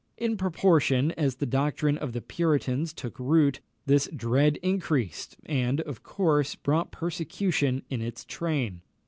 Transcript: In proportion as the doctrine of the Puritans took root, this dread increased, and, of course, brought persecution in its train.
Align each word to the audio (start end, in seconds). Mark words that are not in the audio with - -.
In 0.17 0.35
proportion 0.35 1.11
as 1.11 1.35
the 1.35 1.45
doctrine 1.45 1.95
of 1.95 2.11
the 2.13 2.21
Puritans 2.23 2.91
took 2.91 3.19
root, 3.19 3.59
this 3.85 4.07
dread 4.15 4.57
increased, 4.63 5.37
and, 5.45 5.79
of 5.81 6.01
course, 6.01 6.55
brought 6.55 6.89
persecution 6.91 7.83
in 7.87 8.01
its 8.01 8.25
train. 8.25 8.81